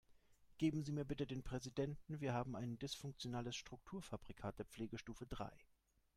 Geben 0.57 0.81
Sie 0.81 0.91
mir 0.93 1.05
bitte 1.05 1.27
den 1.27 1.43
Präsidenten, 1.43 2.19
wir 2.21 2.33
haben 2.33 2.55
ein 2.55 2.79
dysfunktionales 2.79 3.55
Strukturfabrikat 3.55 4.57
der 4.57 4.65
Pflegestufe 4.65 5.27
drei. 5.27 5.53